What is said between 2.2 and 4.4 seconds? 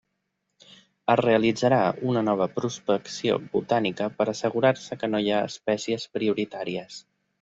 nova prospecció botànica per a